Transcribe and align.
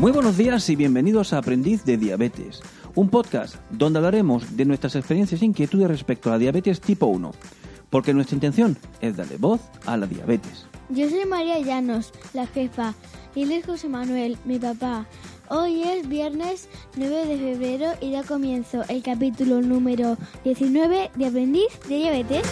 Muy 0.00 0.12
buenos 0.12 0.38
días 0.38 0.66
y 0.70 0.76
bienvenidos 0.76 1.34
a 1.34 1.38
Aprendiz 1.38 1.84
de 1.84 1.98
Diabetes, 1.98 2.62
un 2.94 3.10
podcast 3.10 3.56
donde 3.68 3.98
hablaremos 3.98 4.56
de 4.56 4.64
nuestras 4.64 4.96
experiencias 4.96 5.42
e 5.42 5.44
inquietudes 5.44 5.88
respecto 5.88 6.30
a 6.30 6.32
la 6.32 6.38
diabetes 6.38 6.80
tipo 6.80 7.04
1, 7.04 7.30
porque 7.90 8.14
nuestra 8.14 8.34
intención 8.34 8.78
es 9.02 9.18
darle 9.18 9.36
voz 9.36 9.60
a 9.84 9.98
la 9.98 10.06
diabetes. 10.06 10.64
Yo 10.88 11.10
soy 11.10 11.26
María 11.26 11.58
Llanos, 11.58 12.12
la 12.32 12.46
jefa, 12.46 12.94
y 13.34 13.42
él 13.42 13.52
es 13.52 13.66
José 13.66 13.90
Manuel, 13.90 14.38
mi 14.46 14.58
papá. 14.58 15.06
Hoy 15.50 15.82
es 15.82 16.08
viernes 16.08 16.70
9 16.96 17.26
de 17.26 17.36
febrero 17.36 17.92
y 18.00 18.12
da 18.12 18.22
comienzo 18.22 18.82
el 18.88 19.02
capítulo 19.02 19.60
número 19.60 20.16
19 20.44 21.10
de 21.14 21.26
Aprendiz 21.26 21.78
de 21.86 21.96
Diabetes. 21.96 22.46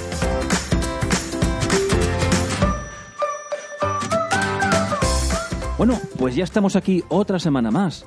Bueno, 5.78 6.00
pues 6.18 6.34
ya 6.34 6.42
estamos 6.42 6.74
aquí 6.74 7.04
otra 7.08 7.38
semana 7.38 7.70
más. 7.70 8.04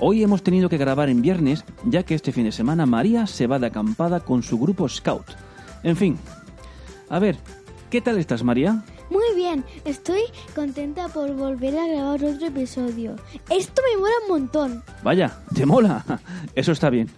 Hoy 0.00 0.24
hemos 0.24 0.42
tenido 0.42 0.68
que 0.68 0.78
grabar 0.78 1.08
en 1.08 1.22
viernes, 1.22 1.64
ya 1.84 2.02
que 2.02 2.16
este 2.16 2.32
fin 2.32 2.42
de 2.42 2.50
semana 2.50 2.86
María 2.86 3.28
se 3.28 3.46
va 3.46 3.60
de 3.60 3.68
acampada 3.68 4.18
con 4.18 4.42
su 4.42 4.58
grupo 4.58 4.88
Scout. 4.88 5.24
En 5.84 5.96
fin, 5.96 6.18
a 7.08 7.20
ver, 7.20 7.36
¿qué 7.88 8.00
tal 8.00 8.18
estás 8.18 8.42
María? 8.42 8.84
Muy 9.10 9.36
bien, 9.36 9.64
estoy 9.84 10.22
contenta 10.56 11.06
por 11.06 11.32
volver 11.34 11.78
a 11.78 11.86
grabar 11.86 12.24
otro 12.24 12.48
episodio. 12.48 13.14
Esto 13.48 13.80
me 13.88 14.00
mola 14.00 14.14
un 14.24 14.28
montón. 14.28 14.82
Vaya, 15.04 15.38
¿te 15.54 15.64
mola? 15.64 16.04
Eso 16.56 16.72
está 16.72 16.90
bien. 16.90 17.08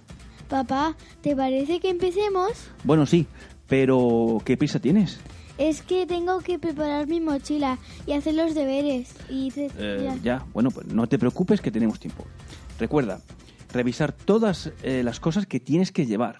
Papá, 0.50 0.94
¿te 1.22 1.34
parece 1.34 1.80
que 1.80 1.88
empecemos? 1.88 2.50
Bueno, 2.84 3.06
sí, 3.06 3.26
pero 3.66 4.42
¿qué 4.44 4.58
prisa 4.58 4.78
tienes? 4.78 5.18
Es 5.58 5.82
que 5.82 6.06
tengo 6.06 6.40
que 6.40 6.58
preparar 6.58 7.06
mi 7.06 7.20
mochila 7.20 7.78
y 8.06 8.12
hacer 8.12 8.34
los 8.34 8.54
deberes. 8.54 9.14
Y 9.28 9.50
te- 9.50 9.70
Eh, 9.78 10.10
ya, 10.22 10.44
bueno, 10.52 10.70
pues 10.70 10.86
no 10.88 11.06
te 11.06 11.18
preocupes 11.18 11.60
que 11.60 11.70
tenemos 11.70 11.98
tiempo. 11.98 12.24
Recuerda, 12.78 13.20
revisar 13.72 14.12
todas 14.12 14.70
eh, 14.82 15.02
las 15.02 15.18
cosas 15.20 15.46
que 15.46 15.58
tienes 15.60 15.92
que 15.92 16.04
llevar. 16.06 16.38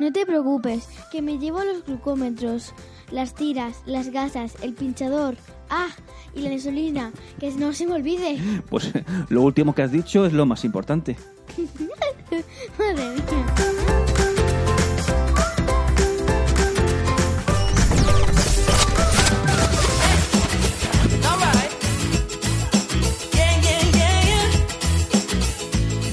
No 0.00 0.10
te 0.12 0.26
preocupes, 0.26 0.88
que 1.12 1.22
me 1.22 1.38
llevo 1.38 1.62
los 1.62 1.84
glucómetros, 1.84 2.72
las 3.12 3.34
tiras, 3.34 3.82
las 3.86 4.08
gasas, 4.10 4.54
el 4.62 4.74
pinchador. 4.74 5.36
Ah, 5.70 5.88
y 6.34 6.40
la 6.40 6.52
insulina, 6.52 7.12
que 7.38 7.50
no 7.52 7.72
se 7.72 7.86
me 7.86 7.94
olvide. 7.94 8.38
Pues 8.70 8.90
lo 9.28 9.42
último 9.42 9.74
que 9.74 9.82
has 9.82 9.92
dicho 9.92 10.24
es 10.26 10.32
lo 10.32 10.46
más 10.46 10.64
importante. 10.64 11.16
Madre 12.78 13.10
mía. 13.10 14.04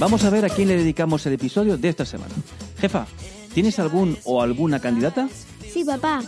Vamos 0.02 0.23
a 0.23 0.31
ver 0.31 0.44
a 0.44 0.49
quién 0.49 0.67
le 0.67 0.77
dedicamos 0.77 1.23
el 1.27 1.33
episodio 1.33 1.77
de 1.77 1.88
esta 1.88 2.07
semana. 2.07 2.33
Jefa, 2.80 3.05
¿tienes 3.53 3.77
algún 3.77 4.17
o 4.23 4.41
alguna 4.41 4.80
candidata? 4.80 5.30
Sí, 5.71 5.85
papá. 5.85 6.23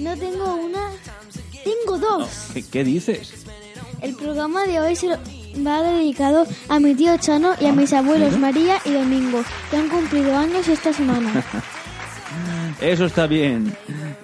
No 0.00 0.16
tengo 0.16 0.56
una, 0.56 0.90
tengo 1.62 1.98
dos. 1.98 2.28
¿Qué, 2.52 2.64
qué 2.64 2.82
dices? 2.82 3.46
El 4.02 4.16
programa 4.16 4.66
de 4.66 4.80
hoy 4.80 4.96
se 4.96 5.06
lo 5.06 5.18
va 5.64 5.82
dedicado 5.82 6.48
a 6.68 6.80
mi 6.80 6.96
tío 6.96 7.16
Chano 7.18 7.54
y 7.60 7.66
a 7.66 7.72
mis 7.72 7.92
abuelos 7.92 8.36
María 8.38 8.78
y 8.84 8.90
Domingo, 8.90 9.40
que 9.70 9.76
han 9.76 9.88
cumplido 9.88 10.36
años 10.36 10.66
esta 10.66 10.92
semana. 10.92 11.44
Eso 12.80 13.04
está 13.04 13.28
bien. 13.28 13.72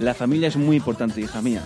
La 0.01 0.13
familia 0.13 0.49
es 0.49 0.57
muy 0.57 0.75
importante, 0.75 1.21
hija 1.21 1.41
mía. 1.41 1.63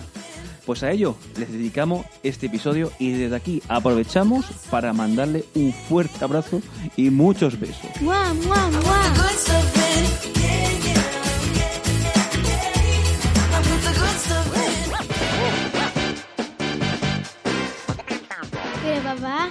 Pues 0.66 0.82
a 0.82 0.90
ello 0.90 1.14
les 1.38 1.50
dedicamos 1.50 2.04
este 2.24 2.46
episodio 2.46 2.90
y 2.98 3.12
desde 3.12 3.36
aquí 3.36 3.62
aprovechamos 3.68 4.46
para 4.68 4.92
mandarle 4.92 5.44
un 5.54 5.72
fuerte 5.72 6.24
abrazo 6.24 6.60
y 6.96 7.08
muchos 7.10 7.58
besos. 7.58 7.88
¡Mua, 8.00 8.34
mua, 8.34 8.68
mua! 8.70 9.14
Pero 18.82 19.02
papá, 19.02 19.48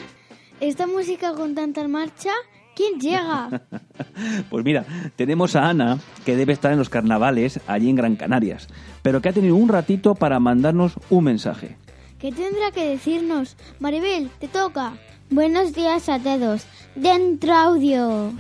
esta 0.59 0.85
música 0.85 1.34
con 1.34 1.56
tanta 1.56 1.88
marcha, 1.88 2.31
¿quién 2.75 3.00
llega? 3.00 3.63
Pues 4.50 4.66
mira, 4.66 4.86
tenemos 5.16 5.56
a 5.56 5.70
Ana, 5.70 6.00
que 6.26 6.36
debe 6.36 6.53
estar 6.53 6.72
en 6.72 6.78
los 6.78 6.90
carnavales 6.90 7.59
allí 7.68 7.90
en 7.90 7.96
Gran 7.96 8.16
Canarias, 8.16 8.68
pero 9.02 9.22
que 9.22 9.30
ha 9.30 9.34
tenido 9.34 9.56
un 9.56 9.70
ratito 9.70 10.16
para 10.16 10.40
mandarnos 10.40 10.94
un 11.09 11.26
mensaje. 11.26 11.78
¿Qué 12.20 12.31
tendrá 12.31 12.72
que 12.72 12.88
decirnos? 12.88 13.58
Maribel, 13.80 14.30
te 14.40 14.48
toca. 14.48 14.94
Buenos 15.30 15.74
días 15.74 16.08
a 16.09 16.20
todos. 16.20 16.66
Dentro 16.96 17.53
audio. 17.53 18.31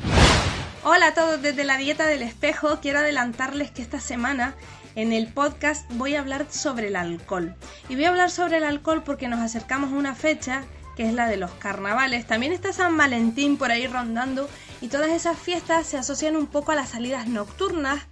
Hola 0.83 1.07
a 1.07 1.13
todos 1.13 1.41
desde 1.41 1.63
la 1.63 1.77
dieta 1.77 2.05
del 2.05 2.21
espejo. 2.21 2.79
Quiero 2.81 2.99
adelantarles 2.99 3.71
que 3.71 3.81
esta 3.81 3.99
semana 3.99 4.55
en 4.95 5.13
el 5.13 5.27
podcast 5.27 5.91
voy 5.95 6.15
a 6.15 6.21
hablar 6.21 6.45
sobre 6.49 6.87
el 6.87 6.95
alcohol. 6.95 7.55
Y 7.89 7.95
voy 7.95 8.05
a 8.05 8.09
hablar 8.09 8.31
sobre 8.31 8.57
el 8.57 8.63
alcohol 8.63 9.03
porque 9.03 9.27
nos 9.27 9.39
acercamos 9.39 9.91
a 9.91 9.95
una 9.95 10.15
fecha 10.15 10.63
que 10.95 11.07
es 11.07 11.13
la 11.13 11.27
de 11.27 11.37
los 11.37 11.51
carnavales. 11.51 12.25
También 12.25 12.53
está 12.53 12.73
San 12.73 12.97
Valentín 12.97 13.57
por 13.57 13.71
ahí 13.71 13.87
rondando 13.87 14.49
y 14.81 14.87
todas 14.87 15.09
esas 15.09 15.37
fiestas 15.37 15.87
se 15.87 15.97
asocian 15.97 16.35
un 16.35 16.47
poco 16.47 16.71
a 16.71 16.75
las 16.75 16.89
salidas 16.89 17.27
nocturnas 17.27 18.05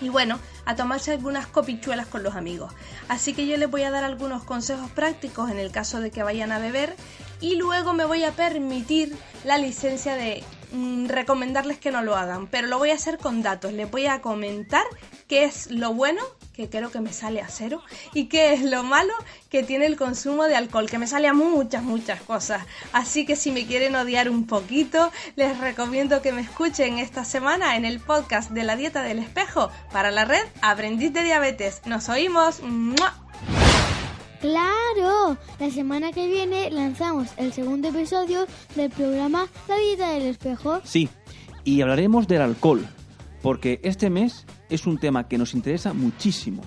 y 0.00 0.08
bueno, 0.08 0.38
a 0.64 0.76
tomarse 0.76 1.12
algunas 1.12 1.46
copichuelas 1.46 2.06
con 2.06 2.22
los 2.22 2.34
amigos. 2.34 2.72
Así 3.08 3.34
que 3.34 3.46
yo 3.46 3.56
les 3.56 3.70
voy 3.70 3.82
a 3.82 3.90
dar 3.90 4.04
algunos 4.04 4.44
consejos 4.44 4.90
prácticos 4.90 5.50
en 5.50 5.58
el 5.58 5.70
caso 5.70 6.00
de 6.00 6.10
que 6.10 6.22
vayan 6.22 6.52
a 6.52 6.58
beber 6.58 6.96
y 7.40 7.56
luego 7.56 7.92
me 7.92 8.04
voy 8.04 8.24
a 8.24 8.32
permitir 8.32 9.16
la 9.44 9.58
licencia 9.58 10.14
de 10.14 10.42
mm, 10.72 11.06
recomendarles 11.06 11.78
que 11.78 11.90
no 11.90 12.02
lo 12.02 12.16
hagan, 12.16 12.46
pero 12.46 12.66
lo 12.66 12.78
voy 12.78 12.90
a 12.90 12.94
hacer 12.94 13.18
con 13.18 13.42
datos. 13.42 13.72
Les 13.72 13.90
voy 13.90 14.06
a 14.06 14.20
comentar 14.20 14.84
qué 15.28 15.44
es 15.44 15.70
lo 15.70 15.94
bueno, 15.94 16.22
que 16.54 16.68
creo 16.68 16.90
que 16.90 17.00
me 17.00 17.12
sale 17.12 17.40
a 17.40 17.48
cero, 17.48 17.82
y 18.14 18.26
qué 18.26 18.52
es 18.52 18.62
lo 18.62 18.82
malo 18.82 19.12
que 19.48 19.62
tiene 19.62 19.86
el 19.86 19.96
consumo 19.96 20.44
de 20.44 20.56
alcohol, 20.56 20.88
que 20.88 20.98
me 20.98 21.06
sale 21.06 21.28
a 21.28 21.32
muchas, 21.32 21.82
muchas 21.82 22.20
cosas. 22.22 22.64
Así 22.92 23.26
que 23.26 23.36
si 23.36 23.50
me 23.52 23.66
quieren 23.66 23.96
odiar 23.96 24.30
un 24.30 24.46
poquito, 24.46 25.10
les 25.36 25.58
recomiendo 25.58 26.22
que 26.22 26.32
me 26.32 26.42
escuchen 26.42 26.98
esta 26.98 27.24
semana 27.24 27.76
en 27.76 27.84
el 27.84 28.00
podcast 28.00 28.50
de 28.50 28.64
la 28.64 28.76
dieta 28.76 29.02
del 29.02 29.18
espejo 29.18 29.70
para 29.92 30.10
la 30.10 30.24
red 30.24 30.44
Aprendiz 30.62 31.12
de 31.12 31.22
Diabetes. 31.22 31.82
Nos 31.86 32.08
oímos. 32.08 32.60
¡Claro! 34.40 35.36
La 35.58 35.70
semana 35.70 36.12
que 36.12 36.26
viene 36.26 36.70
lanzamos 36.70 37.28
el 37.36 37.52
segundo 37.52 37.88
episodio 37.88 38.46
del 38.74 38.90
programa 38.90 39.46
La 39.68 39.76
Dieta 39.76 40.12
del 40.12 40.22
Espejo. 40.22 40.80
Sí, 40.82 41.10
y 41.62 41.82
hablaremos 41.82 42.26
del 42.26 42.40
alcohol, 42.40 42.86
porque 43.42 43.80
este 43.82 44.08
mes 44.08 44.46
es 44.70 44.86
un 44.86 44.96
tema 44.98 45.28
que 45.28 45.36
nos 45.36 45.52
interesa 45.52 45.92
muchísimo. 45.92 46.62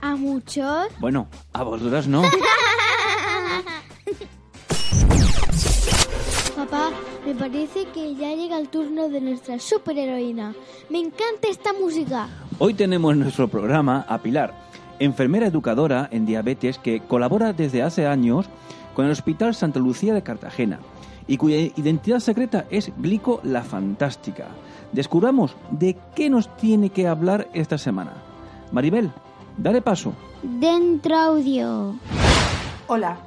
A 0.00 0.16
muchos. 0.16 0.86
Bueno, 0.98 1.28
a 1.52 1.62
vosotras 1.64 2.06
no. 2.08 2.22
Papá, 6.56 6.90
me 7.26 7.34
parece 7.34 7.84
que 7.92 8.14
ya 8.14 8.34
llega 8.34 8.58
el 8.58 8.68
turno 8.68 9.10
de 9.10 9.20
nuestra 9.20 9.58
superheroína. 9.58 10.54
Me 10.88 11.00
encanta 11.00 11.48
esta 11.50 11.74
música. 11.74 12.28
Hoy 12.58 12.72
tenemos 12.72 13.12
en 13.12 13.20
nuestro 13.20 13.48
programa 13.48 14.06
a 14.08 14.16
Pilar, 14.22 14.65
enfermera 14.98 15.46
educadora 15.46 16.08
en 16.10 16.26
diabetes 16.26 16.78
que 16.78 17.00
colabora 17.00 17.52
desde 17.52 17.82
hace 17.82 18.06
años 18.06 18.46
con 18.94 19.04
el 19.04 19.12
Hospital 19.12 19.54
Santa 19.54 19.78
Lucía 19.78 20.14
de 20.14 20.22
Cartagena 20.22 20.80
y 21.26 21.36
cuya 21.36 21.56
identidad 21.56 22.20
secreta 22.20 22.66
es 22.70 22.92
Glico 22.98 23.40
la 23.42 23.62
Fantástica. 23.62 24.46
Descubramos 24.92 25.56
de 25.70 25.96
qué 26.14 26.30
nos 26.30 26.54
tiene 26.56 26.90
que 26.90 27.08
hablar 27.08 27.48
esta 27.52 27.78
semana. 27.78 28.12
Maribel, 28.72 29.10
dale 29.56 29.82
paso. 29.82 30.14
Dentro 30.42 31.16
audio. 31.16 31.96
Hola, 32.86 33.18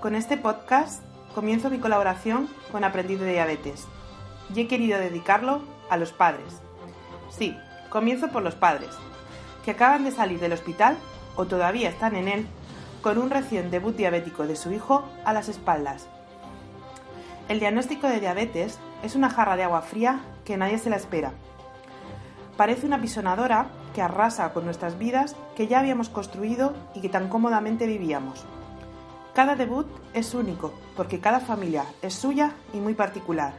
con 0.00 0.14
este 0.14 0.36
podcast 0.36 1.02
comienzo 1.34 1.70
mi 1.70 1.78
colaboración 1.78 2.48
con 2.72 2.84
Aprendiz 2.84 3.20
de 3.20 3.32
Diabetes 3.32 3.86
y 4.54 4.60
he 4.60 4.68
querido 4.68 4.98
dedicarlo 4.98 5.60
a 5.90 5.96
los 5.96 6.12
padres. 6.12 6.60
Sí, 7.30 7.56
comienzo 7.90 8.28
por 8.28 8.42
los 8.42 8.54
padres, 8.54 8.90
que 9.66 9.72
acaban 9.72 10.04
de 10.04 10.12
salir 10.12 10.38
del 10.38 10.52
hospital 10.52 10.96
o 11.34 11.46
todavía 11.46 11.88
están 11.88 12.14
en 12.14 12.28
él 12.28 12.46
con 13.02 13.18
un 13.18 13.30
recién 13.30 13.68
debut 13.68 13.96
diabético 13.96 14.46
de 14.46 14.54
su 14.54 14.70
hijo 14.70 15.02
a 15.24 15.32
las 15.32 15.48
espaldas. 15.48 16.06
El 17.48 17.58
diagnóstico 17.58 18.06
de 18.06 18.20
diabetes 18.20 18.78
es 19.02 19.16
una 19.16 19.28
jarra 19.28 19.56
de 19.56 19.64
agua 19.64 19.82
fría 19.82 20.20
que 20.44 20.56
nadie 20.56 20.78
se 20.78 20.88
la 20.88 20.94
espera. 20.94 21.32
Parece 22.56 22.86
una 22.86 23.00
pisonadora 23.00 23.66
que 23.92 24.02
arrasa 24.02 24.52
con 24.52 24.64
nuestras 24.64 24.98
vidas 24.98 25.34
que 25.56 25.66
ya 25.66 25.80
habíamos 25.80 26.10
construido 26.10 26.72
y 26.94 27.00
que 27.00 27.08
tan 27.08 27.28
cómodamente 27.28 27.88
vivíamos. 27.88 28.44
Cada 29.34 29.56
debut 29.56 29.88
es 30.14 30.32
único, 30.32 30.72
porque 30.96 31.18
cada 31.18 31.40
familia 31.40 31.86
es 32.02 32.14
suya 32.14 32.52
y 32.72 32.78
muy 32.78 32.94
particular. 32.94 33.54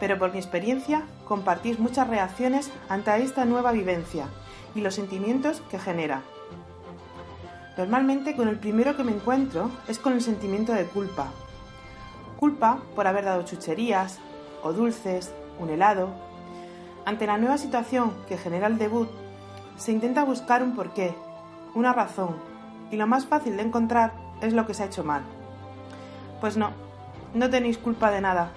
Pero 0.00 0.18
por 0.18 0.32
mi 0.32 0.38
experiencia, 0.38 1.02
compartís 1.26 1.78
muchas 1.78 2.08
reacciones 2.08 2.70
ante 2.88 3.22
esta 3.22 3.44
nueva 3.44 3.72
vivencia 3.72 4.28
y 4.76 4.82
los 4.82 4.94
sentimientos 4.94 5.62
que 5.70 5.78
genera. 5.78 6.22
Normalmente 7.76 8.36
con 8.36 8.48
el 8.48 8.58
primero 8.58 8.96
que 8.96 9.04
me 9.04 9.12
encuentro 9.12 9.70
es 9.88 9.98
con 9.98 10.12
el 10.12 10.20
sentimiento 10.20 10.72
de 10.72 10.84
culpa. 10.84 11.28
Culpa 12.38 12.78
por 12.94 13.06
haber 13.06 13.24
dado 13.24 13.42
chucherías 13.42 14.18
o 14.62 14.72
dulces, 14.72 15.34
un 15.58 15.70
helado. 15.70 16.10
Ante 17.04 17.26
la 17.26 17.38
nueva 17.38 17.58
situación 17.58 18.12
que 18.28 18.38
genera 18.38 18.66
el 18.66 18.78
debut, 18.78 19.08
se 19.76 19.92
intenta 19.92 20.24
buscar 20.24 20.62
un 20.62 20.74
porqué, 20.74 21.14
una 21.74 21.92
razón, 21.92 22.36
y 22.90 22.96
lo 22.96 23.06
más 23.06 23.26
fácil 23.26 23.56
de 23.56 23.62
encontrar 23.62 24.12
es 24.40 24.52
lo 24.52 24.66
que 24.66 24.74
se 24.74 24.82
ha 24.82 24.86
hecho 24.86 25.04
mal. 25.04 25.22
Pues 26.40 26.56
no, 26.56 26.70
no 27.34 27.48
tenéis 27.50 27.78
culpa 27.78 28.10
de 28.10 28.20
nada, 28.20 28.50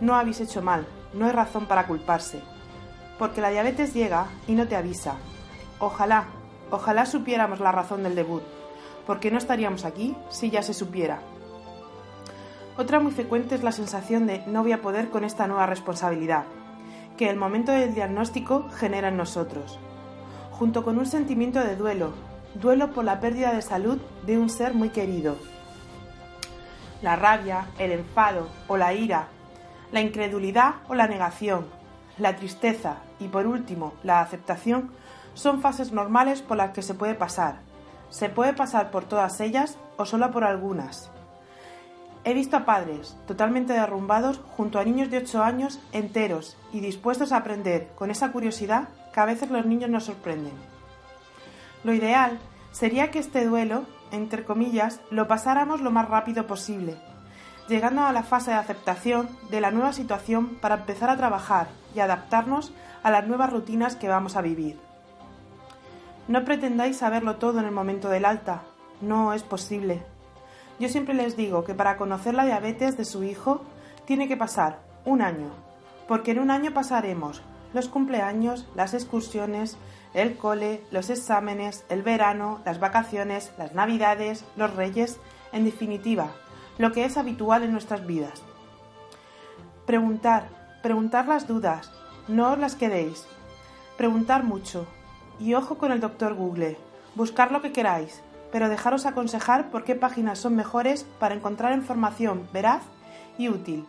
no 0.00 0.14
habéis 0.14 0.40
hecho 0.40 0.62
mal, 0.62 0.86
no 1.12 1.26
hay 1.26 1.32
razón 1.32 1.66
para 1.66 1.86
culparse, 1.86 2.40
porque 3.18 3.40
la 3.40 3.50
diabetes 3.50 3.94
llega 3.94 4.26
y 4.46 4.52
no 4.52 4.66
te 4.66 4.76
avisa. 4.76 5.16
Ojalá, 5.84 6.26
ojalá 6.70 7.06
supiéramos 7.06 7.58
la 7.58 7.72
razón 7.72 8.04
del 8.04 8.14
debut, 8.14 8.44
porque 9.04 9.32
no 9.32 9.38
estaríamos 9.38 9.84
aquí 9.84 10.16
si 10.28 10.48
ya 10.48 10.62
se 10.62 10.74
supiera. 10.74 11.18
Otra 12.78 13.00
muy 13.00 13.10
frecuente 13.10 13.56
es 13.56 13.64
la 13.64 13.72
sensación 13.72 14.28
de 14.28 14.44
no 14.46 14.62
voy 14.62 14.70
a 14.70 14.80
poder 14.80 15.08
con 15.08 15.24
esta 15.24 15.48
nueva 15.48 15.66
responsabilidad, 15.66 16.44
que 17.16 17.28
el 17.28 17.34
momento 17.34 17.72
del 17.72 17.96
diagnóstico 17.96 18.68
genera 18.76 19.08
en 19.08 19.16
nosotros, 19.16 19.80
junto 20.52 20.84
con 20.84 20.98
un 20.98 21.06
sentimiento 21.06 21.58
de 21.58 21.74
duelo, 21.74 22.12
duelo 22.54 22.92
por 22.92 23.04
la 23.04 23.18
pérdida 23.18 23.52
de 23.52 23.62
salud 23.62 23.98
de 24.24 24.38
un 24.38 24.50
ser 24.50 24.74
muy 24.74 24.90
querido. 24.90 25.36
La 27.02 27.16
rabia, 27.16 27.66
el 27.80 27.90
enfado 27.90 28.46
o 28.68 28.76
la 28.76 28.94
ira, 28.94 29.26
la 29.90 30.00
incredulidad 30.00 30.74
o 30.88 30.94
la 30.94 31.08
negación, 31.08 31.66
la 32.18 32.36
tristeza 32.36 32.98
y 33.18 33.26
por 33.26 33.48
último 33.48 33.94
la 34.04 34.20
aceptación 34.20 34.92
son 35.34 35.60
fases 35.60 35.92
normales 35.92 36.42
por 36.42 36.56
las 36.56 36.70
que 36.72 36.82
se 36.82 36.94
puede 36.94 37.14
pasar. 37.14 37.60
Se 38.10 38.28
puede 38.28 38.52
pasar 38.52 38.90
por 38.90 39.04
todas 39.04 39.40
ellas 39.40 39.78
o 39.96 40.04
solo 40.04 40.30
por 40.30 40.44
algunas. 40.44 41.10
He 42.24 42.34
visto 42.34 42.56
a 42.56 42.64
padres 42.64 43.16
totalmente 43.26 43.72
derrumbados 43.72 44.40
junto 44.56 44.78
a 44.78 44.84
niños 44.84 45.10
de 45.10 45.18
8 45.18 45.42
años 45.42 45.80
enteros 45.92 46.56
y 46.72 46.80
dispuestos 46.80 47.32
a 47.32 47.38
aprender 47.38 47.90
con 47.96 48.10
esa 48.10 48.30
curiosidad 48.30 48.88
que 49.12 49.20
a 49.20 49.24
veces 49.24 49.50
los 49.50 49.66
niños 49.66 49.90
nos 49.90 50.04
sorprenden. 50.04 50.52
Lo 51.82 51.92
ideal 51.92 52.38
sería 52.70 53.10
que 53.10 53.18
este 53.18 53.44
duelo, 53.44 53.84
entre 54.12 54.44
comillas, 54.44 55.00
lo 55.10 55.26
pasáramos 55.26 55.80
lo 55.80 55.90
más 55.90 56.08
rápido 56.08 56.46
posible, 56.46 56.96
llegando 57.68 58.02
a 58.02 58.12
la 58.12 58.22
fase 58.22 58.52
de 58.52 58.56
aceptación 58.56 59.28
de 59.50 59.60
la 59.60 59.72
nueva 59.72 59.92
situación 59.92 60.58
para 60.60 60.76
empezar 60.76 61.10
a 61.10 61.16
trabajar 61.16 61.68
y 61.94 62.00
adaptarnos 62.00 62.72
a 63.02 63.10
las 63.10 63.26
nuevas 63.26 63.50
rutinas 63.50 63.96
que 63.96 64.08
vamos 64.08 64.36
a 64.36 64.42
vivir. 64.42 64.91
No 66.28 66.44
pretendáis 66.44 66.98
saberlo 66.98 67.36
todo 67.36 67.58
en 67.58 67.64
el 67.64 67.72
momento 67.72 68.08
del 68.08 68.24
alta, 68.24 68.62
no 69.00 69.32
es 69.32 69.42
posible. 69.42 70.02
Yo 70.78 70.88
siempre 70.88 71.14
les 71.14 71.36
digo 71.36 71.64
que 71.64 71.74
para 71.74 71.96
conocer 71.96 72.34
la 72.34 72.44
diabetes 72.44 72.96
de 72.96 73.04
su 73.04 73.24
hijo 73.24 73.62
tiene 74.04 74.28
que 74.28 74.36
pasar 74.36 74.80
un 75.04 75.22
año, 75.22 75.50
porque 76.08 76.30
en 76.30 76.38
un 76.38 76.50
año 76.50 76.72
pasaremos 76.72 77.42
los 77.74 77.88
cumpleaños, 77.88 78.66
las 78.74 78.94
excursiones, 78.94 79.76
el 80.14 80.36
cole, 80.36 80.84
los 80.90 81.10
exámenes, 81.10 81.84
el 81.88 82.02
verano, 82.02 82.60
las 82.64 82.78
vacaciones, 82.80 83.52
las 83.58 83.74
navidades, 83.74 84.44
los 84.56 84.74
reyes, 84.74 85.18
en 85.52 85.64
definitiva, 85.64 86.32
lo 86.78 86.92
que 86.92 87.04
es 87.04 87.16
habitual 87.16 87.62
en 87.62 87.72
nuestras 87.72 88.06
vidas. 88.06 88.42
Preguntar, 89.86 90.48
preguntar 90.82 91.26
las 91.26 91.46
dudas, 91.48 91.90
no 92.28 92.52
os 92.52 92.58
las 92.58 92.76
quedéis. 92.76 93.26
Preguntar 93.96 94.42
mucho. 94.42 94.86
Y 95.42 95.54
ojo 95.54 95.76
con 95.76 95.90
el 95.90 95.98
doctor 95.98 96.34
Google. 96.34 96.76
Buscar 97.16 97.50
lo 97.50 97.60
que 97.60 97.72
queráis, 97.72 98.22
pero 98.52 98.68
dejaros 98.68 99.06
aconsejar 99.06 99.72
por 99.72 99.82
qué 99.82 99.96
páginas 99.96 100.38
son 100.38 100.54
mejores 100.54 101.04
para 101.18 101.34
encontrar 101.34 101.76
información 101.76 102.48
veraz 102.52 102.82
y 103.38 103.48
útil. 103.48 103.84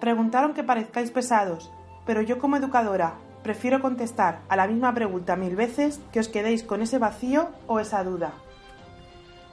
Preguntaron 0.00 0.54
que 0.54 0.64
parezcáis 0.64 1.10
pesados, 1.10 1.70
pero 2.06 2.22
yo 2.22 2.38
como 2.38 2.56
educadora 2.56 3.16
prefiero 3.42 3.82
contestar 3.82 4.40
a 4.48 4.56
la 4.56 4.66
misma 4.66 4.94
pregunta 4.94 5.36
mil 5.36 5.56
veces 5.56 6.00
que 6.10 6.20
os 6.20 6.28
quedéis 6.28 6.62
con 6.62 6.80
ese 6.80 6.96
vacío 6.96 7.50
o 7.66 7.78
esa 7.78 8.02
duda. 8.02 8.32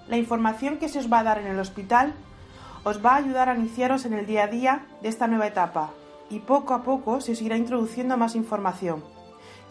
La 0.08 0.16
información 0.16 0.78
que 0.78 0.88
se 0.88 1.00
os 1.00 1.12
va 1.12 1.20
a 1.20 1.24
dar 1.24 1.40
en 1.40 1.48
el 1.48 1.60
hospital 1.60 2.14
os 2.86 3.06
va 3.06 3.12
a 3.12 3.18
ayudar 3.18 3.50
a 3.50 3.58
iniciaros 3.58 4.06
en 4.06 4.14
el 4.14 4.26
día 4.26 4.46
a 4.46 4.48
día 4.48 4.86
de 5.02 5.10
esta 5.10 5.28
nueva 5.28 5.48
etapa 5.48 5.90
y 6.30 6.40
poco 6.40 6.74
a 6.74 6.84
poco 6.84 7.20
se 7.20 7.34
os 7.34 7.42
irá 7.42 7.58
introduciendo 7.58 8.16
más 8.16 8.36
información, 8.38 9.04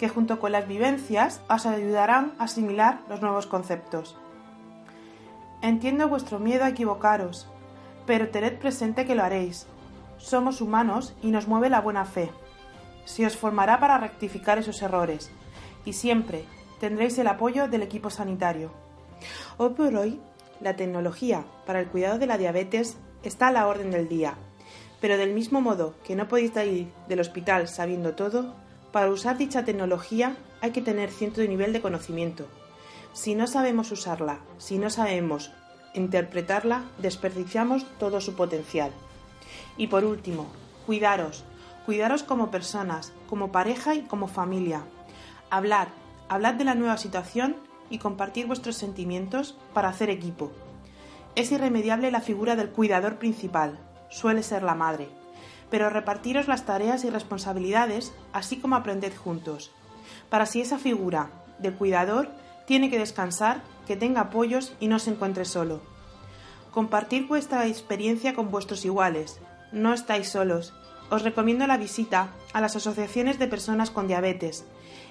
que 0.00 0.08
junto 0.08 0.40
con 0.40 0.52
las 0.52 0.66
vivencias 0.66 1.42
os 1.50 1.66
ayudarán 1.66 2.32
a 2.38 2.44
asimilar 2.44 3.02
los 3.10 3.20
nuevos 3.20 3.46
conceptos. 3.46 4.16
Entiendo 5.60 6.08
vuestro 6.08 6.38
miedo 6.38 6.64
a 6.64 6.70
equivocaros, 6.70 7.46
pero 8.06 8.30
tened 8.30 8.58
presente 8.58 9.04
que 9.04 9.14
lo 9.14 9.22
haréis. 9.22 9.66
Somos 10.16 10.62
humanos 10.62 11.14
y 11.20 11.30
nos 11.30 11.48
mueve 11.48 11.68
la 11.68 11.82
buena 11.82 12.06
fe. 12.06 12.30
Se 13.04 13.26
os 13.26 13.36
formará 13.36 13.78
para 13.78 13.98
rectificar 13.98 14.56
esos 14.56 14.80
errores 14.80 15.30
y 15.84 15.92
siempre 15.92 16.46
tendréis 16.80 17.18
el 17.18 17.26
apoyo 17.26 17.68
del 17.68 17.82
equipo 17.82 18.08
sanitario. 18.08 18.72
Hoy 19.58 19.74
por 19.74 19.94
hoy, 19.94 20.18
la 20.62 20.76
tecnología 20.76 21.44
para 21.66 21.78
el 21.78 21.88
cuidado 21.88 22.18
de 22.18 22.26
la 22.26 22.38
diabetes 22.38 22.96
está 23.22 23.48
a 23.48 23.52
la 23.52 23.66
orden 23.66 23.90
del 23.90 24.08
día, 24.08 24.36
pero 24.98 25.18
del 25.18 25.34
mismo 25.34 25.60
modo 25.60 25.94
que 26.04 26.16
no 26.16 26.26
podéis 26.26 26.54
salir 26.54 26.90
del 27.06 27.20
hospital 27.20 27.68
sabiendo 27.68 28.14
todo, 28.14 28.54
para 28.92 29.10
usar 29.10 29.38
dicha 29.38 29.64
tecnología 29.64 30.36
hay 30.60 30.72
que 30.72 30.82
tener 30.82 31.10
cierto 31.10 31.40
nivel 31.42 31.72
de 31.72 31.80
conocimiento. 31.80 32.46
Si 33.12 33.34
no 33.34 33.46
sabemos 33.46 33.90
usarla, 33.92 34.38
si 34.58 34.78
no 34.78 34.90
sabemos 34.90 35.52
interpretarla, 35.94 36.84
desperdiciamos 36.98 37.84
todo 37.98 38.20
su 38.20 38.34
potencial. 38.34 38.92
Y 39.76 39.88
por 39.88 40.04
último, 40.04 40.46
cuidaros, 40.86 41.44
cuidaros 41.86 42.22
como 42.22 42.50
personas, 42.50 43.12
como 43.28 43.50
pareja 43.52 43.94
y 43.94 44.02
como 44.02 44.28
familia. 44.28 44.82
Hablad, 45.50 45.88
hablad 46.28 46.54
de 46.54 46.64
la 46.64 46.74
nueva 46.74 46.96
situación 46.98 47.56
y 47.88 47.98
compartir 47.98 48.46
vuestros 48.46 48.76
sentimientos 48.76 49.56
para 49.74 49.88
hacer 49.88 50.10
equipo. 50.10 50.52
Es 51.34 51.50
irremediable 51.52 52.10
la 52.10 52.20
figura 52.20 52.56
del 52.56 52.70
cuidador 52.70 53.16
principal, 53.16 53.78
suele 54.08 54.42
ser 54.42 54.62
la 54.62 54.74
madre, 54.74 55.08
pero 55.70 55.90
repartiros 55.90 56.48
las 56.48 56.64
tareas 56.64 57.04
y 57.04 57.10
responsabilidades, 57.10 58.12
así 58.32 58.58
como 58.58 58.76
aprended 58.76 59.12
juntos, 59.16 59.70
para 60.28 60.46
si 60.46 60.60
esa 60.60 60.78
figura 60.78 61.30
del 61.58 61.74
cuidador 61.74 62.28
tiene 62.66 62.90
que 62.90 62.98
descansar, 62.98 63.62
que 63.86 63.96
tenga 63.96 64.22
apoyos 64.22 64.74
y 64.80 64.88
no 64.88 64.98
se 64.98 65.10
encuentre 65.10 65.44
solo. 65.44 65.80
Compartir 66.70 67.26
vuestra 67.26 67.66
experiencia 67.66 68.34
con 68.34 68.50
vuestros 68.50 68.84
iguales, 68.84 69.40
no 69.72 69.92
estáis 69.92 70.28
solos. 70.28 70.74
Os 71.10 71.22
recomiendo 71.22 71.66
la 71.66 71.76
visita 71.76 72.28
a 72.52 72.60
las 72.60 72.76
asociaciones 72.76 73.38
de 73.40 73.48
personas 73.48 73.90
con 73.90 74.06
diabetes, 74.06 74.64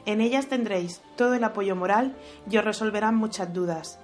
en 0.05 0.21
ellas 0.21 0.47
tendréis 0.47 1.01
todo 1.15 1.33
el 1.33 1.43
apoyo 1.43 1.75
moral 1.75 2.15
y 2.49 2.57
os 2.57 2.65
resolverán 2.65 3.15
muchas 3.15 3.53
dudas. 3.53 3.99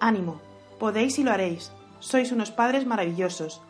Ánimo, 0.00 0.40
podéis 0.78 1.18
y 1.18 1.24
lo 1.24 1.32
haréis. 1.32 1.72
Sois 2.00 2.32
unos 2.32 2.50
padres 2.50 2.86
maravillosos. 2.86 3.60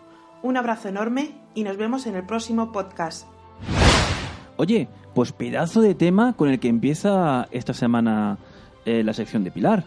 Un 0.42 0.56
abrazo 0.56 0.88
enorme 0.88 1.32
y 1.54 1.64
nos 1.64 1.76
vemos 1.76 2.06
en 2.06 2.16
el 2.16 2.24
próximo 2.24 2.72
podcast. 2.72 3.26
Oye, 4.56 4.88
pues 5.14 5.32
pedazo 5.32 5.80
de 5.80 5.94
tema 5.94 6.34
con 6.34 6.48
el 6.48 6.60
que 6.60 6.68
empieza 6.68 7.48
esta 7.50 7.74
semana 7.74 8.38
eh, 8.84 9.02
la 9.04 9.14
sección 9.14 9.44
de 9.44 9.50
Pilar. 9.50 9.84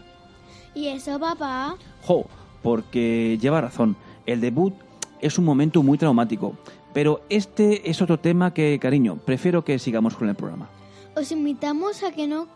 ¿Y 0.74 0.88
eso, 0.88 1.18
papá? 1.18 1.76
Jo, 2.02 2.26
porque 2.62 3.38
lleva 3.40 3.60
razón. 3.60 3.96
El 4.26 4.40
debut 4.40 4.74
es 5.20 5.38
un 5.38 5.44
momento 5.44 5.82
muy 5.82 5.98
traumático. 5.98 6.54
Pero 6.92 7.22
este 7.30 7.90
es 7.90 8.02
otro 8.02 8.18
tema 8.18 8.52
que, 8.52 8.78
cariño, 8.78 9.16
prefiero 9.24 9.64
que 9.64 9.78
sigamos 9.78 10.14
con 10.16 10.28
el 10.28 10.34
programa. 10.34 10.68
Os 11.16 11.32
invitamos 11.32 12.02
a 12.02 12.12
que 12.12 12.26
no 12.26 12.46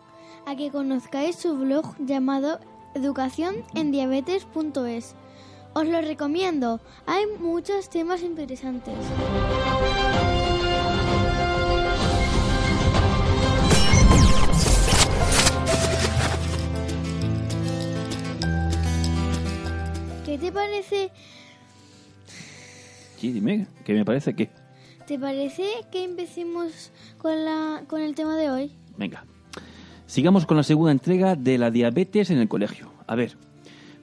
a 0.45 0.55
que 0.55 0.69
conozcáis 0.71 1.35
su 1.35 1.57
blog 1.57 1.95
llamado 1.99 2.59
educacionendiabetes.es. 2.95 5.15
Os 5.77 5.87
lo 5.87 6.01
recomiendo. 6.01 6.81
Hay 7.05 7.25
muchos 7.39 7.87
temas 7.91 8.23
interesantes. 8.23 8.95
¿Qué 20.25 20.39
te 20.39 20.51
parece? 20.51 21.11
Sí, 23.17 23.31
dime, 23.31 23.67
¿qué 23.85 23.93
me 23.93 24.03
parece 24.03 24.35
qué? 24.35 24.49
¿Te 25.05 25.19
parece 25.19 25.67
que 25.91 26.03
empecemos 26.03 26.91
con, 27.19 27.45
la, 27.45 27.83
con 27.85 28.01
el 28.01 28.15
tema 28.15 28.35
de 28.35 28.49
hoy? 28.49 28.71
Venga. 28.97 29.25
Sigamos 30.07 30.47
con 30.47 30.57
la 30.57 30.63
segunda 30.63 30.91
entrega 30.91 31.35
de 31.35 31.59
la 31.59 31.69
diabetes 31.69 32.31
en 32.31 32.39
el 32.39 32.47
colegio. 32.47 32.91
A 33.05 33.13
ver, 33.13 33.37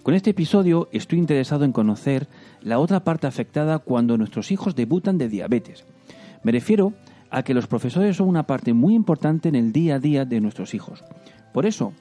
con 0.04 0.12
este 0.12 0.30
episodio 0.30 0.90
estoy 0.92 1.18
interesado 1.18 1.64
en 1.64 1.72
conocer 1.72 2.28
la 2.60 2.78
otra 2.78 3.04
parte 3.04 3.26
afectada 3.26 3.78
cuando 3.78 4.18
nuestros 4.18 4.52
hijos 4.52 4.76
debutan 4.76 5.16
de 5.16 5.30
diabetes. 5.30 5.86
Me 6.42 6.52
refiero 6.52 6.92
a 7.30 7.42
que 7.42 7.54
los 7.54 7.66
profesores 7.66 8.18
son 8.18 8.28
una 8.28 8.46
parte 8.46 8.74
muy 8.74 8.94
importante 8.94 9.48
en 9.48 9.54
el 9.54 9.72
día 9.72 9.94
a 9.94 9.98
día 9.98 10.26
de 10.26 10.42
nuestros 10.42 10.74
hijos. 10.74 11.02
Por 11.54 11.64
eso, 11.64 11.94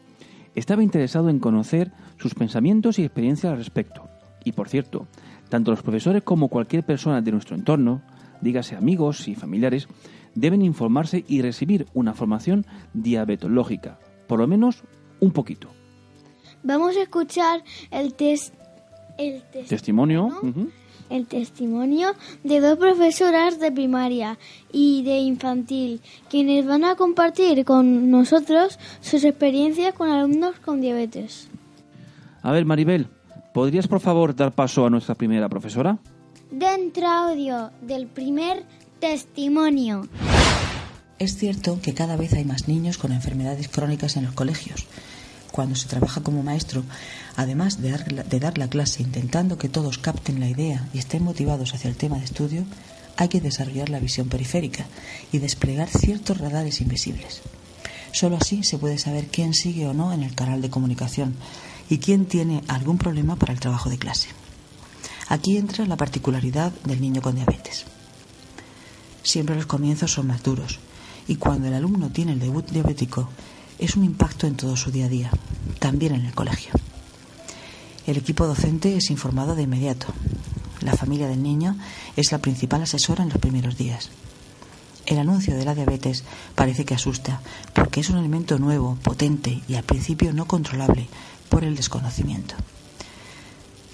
estaba 0.54 0.84
interesado 0.84 1.30
en 1.30 1.40
conocer 1.40 1.94
sus 2.18 2.36
pensamientos 2.36 3.00
y 3.00 3.06
experiencias 3.06 3.54
al 3.54 3.58
respecto. 3.58 4.10
Y 4.44 4.52
por 4.52 4.68
cierto, 4.68 5.08
tanto 5.48 5.72
los 5.72 5.82
profesores 5.82 6.24
como 6.24 6.50
cualquier 6.50 6.84
persona 6.84 7.22
de 7.22 7.32
nuestro 7.32 7.56
entorno, 7.56 8.02
dígase 8.42 8.76
amigos 8.76 9.30
y 9.30 9.36
familiares, 9.36 9.88
deben 10.36 10.62
informarse 10.62 11.24
y 11.26 11.42
recibir 11.42 11.88
una 11.94 12.14
formación 12.14 12.66
diabetológica, 12.94 13.98
por 14.28 14.40
lo 14.40 14.48
menos 14.48 14.84
un 15.22 15.32
poquito. 15.32 15.70
Vamos 16.64 16.96
a 16.98 17.02
escuchar 17.04 17.64
el, 17.92 18.14
test, 18.14 18.54
el 19.18 19.42
tes- 19.52 19.68
Testimonio. 19.68 20.30
el 21.10 21.28
testimonio 21.28 22.14
de 22.44 22.60
dos 22.62 22.78
profesoras 22.78 23.60
de 23.60 23.72
primaria 23.72 24.38
y 24.72 25.04
de 25.04 25.18
infantil, 25.20 26.02
quienes 26.30 26.66
van 26.66 26.84
a 26.86 26.96
compartir 26.96 27.66
con 27.66 28.10
nosotros 28.10 28.80
sus 29.02 29.24
experiencias 29.24 29.94
con 29.94 30.10
alumnos 30.10 30.56
con 30.60 30.82
diabetes. 30.82 31.50
A 32.42 32.52
ver, 32.52 32.66
Maribel, 32.66 33.08
¿podrías 33.54 33.88
por 33.88 34.00
favor 34.00 34.36
dar 34.36 34.54
paso 34.54 34.86
a 34.86 34.90
nuestra 34.90 35.16
primera 35.16 35.50
profesora? 35.50 35.98
Dentro 36.50 37.08
audio 37.08 37.72
del 37.82 38.08
primer 38.08 38.64
testimonio. 39.00 40.08
Es 41.20 41.38
cierto 41.38 41.80
que 41.82 41.94
cada 41.94 42.16
vez 42.16 42.34
hay 42.34 42.44
más 42.46 42.68
niños 42.68 42.98
con 42.98 43.12
enfermedades 43.12 43.68
crónicas 43.70 44.18
en 44.18 44.26
los 44.26 44.34
colegios. 44.34 44.86
Cuando 45.54 45.76
se 45.76 45.88
trabaja 45.88 46.22
como 46.22 46.42
maestro, 46.42 46.84
además 47.36 47.80
de 47.80 47.92
dar, 47.92 48.26
de 48.26 48.40
dar 48.40 48.58
la 48.58 48.72
clase 48.72 49.04
intentando 49.04 49.60
que 49.60 49.70
todos 49.70 50.00
capten 50.00 50.40
la 50.40 50.50
idea 50.50 50.90
y 50.96 50.98
estén 50.98 51.24
motivados 51.24 51.76
hacia 51.76 51.92
el 51.92 51.96
tema 51.96 52.18
de 52.18 52.26
estudio, 52.26 52.66
hay 53.18 53.28
que 53.28 53.40
desarrollar 53.40 53.90
la 53.90 54.00
visión 54.00 54.30
periférica 54.30 54.88
y 55.32 55.38
desplegar 55.38 55.90
ciertos 55.90 56.40
radares 56.40 56.82
invisibles. 56.82 57.42
Solo 58.12 58.38
así 58.38 58.64
se 58.64 58.80
puede 58.80 58.98
saber 58.98 59.28
quién 59.28 59.54
sigue 59.54 59.86
o 59.86 59.94
no 59.94 60.12
en 60.12 60.24
el 60.24 60.34
canal 60.34 60.60
de 60.60 60.72
comunicación 60.72 61.36
y 61.88 62.00
quién 62.00 62.26
tiene 62.26 62.64
algún 62.68 62.98
problema 62.98 63.36
para 63.36 63.54
el 63.54 63.60
trabajo 63.60 63.92
de 63.92 64.00
clase. 64.00 64.30
Aquí 65.28 65.58
entra 65.58 65.86
la 65.86 65.98
particularidad 65.98 66.72
del 66.84 67.00
niño 67.00 67.22
con 67.22 67.36
diabetes. 67.36 67.86
Siempre 69.22 69.56
los 69.56 69.68
comienzos 69.68 70.14
son 70.14 70.26
más 70.26 70.42
duros 70.42 70.80
y 71.28 71.36
cuando 71.36 71.68
el 71.68 71.76
alumno 71.76 72.10
tiene 72.10 72.32
el 72.32 72.40
debut 72.40 72.68
diabético 72.72 73.30
es 73.84 73.98
un 73.98 74.06
impacto 74.06 74.48
en 74.48 74.56
todo 74.56 74.78
su 74.78 74.92
día 74.92 75.08
a 75.08 75.10
día, 75.10 75.30
también 75.80 76.16
en 76.16 76.26
el 76.26 76.34
colegio. 76.34 76.72
El 78.08 78.16
equipo 78.16 78.48
docente 78.48 78.96
es 78.96 79.10
informado 79.10 79.56
de 79.56 79.64
inmediato. 79.64 80.08
La 80.80 80.96
familia 80.96 81.28
del 81.28 81.44
niño 81.44 81.78
es 82.16 82.32
la 82.32 82.38
principal 82.38 82.82
asesora 82.84 83.24
en 83.24 83.30
los 83.30 83.40
primeros 83.40 83.78
días. 83.78 84.10
El 85.06 85.20
anuncio 85.20 85.58
de 85.58 85.66
la 85.66 85.76
diabetes 85.76 86.24
parece 86.56 86.86
que 86.86 86.94
asusta 86.94 87.42
porque 87.74 88.00
es 88.00 88.10
un 88.10 88.18
elemento 88.18 88.58
nuevo, 88.58 88.98
potente 89.04 89.62
y 89.68 89.76
al 89.76 89.84
principio 89.84 90.32
no 90.32 90.46
controlable 90.46 91.10
por 91.50 91.66
el 91.66 91.76
desconocimiento. 91.76 92.56